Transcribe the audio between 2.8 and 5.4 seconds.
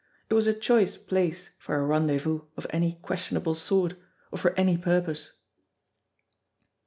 questionable sort, or for any purpose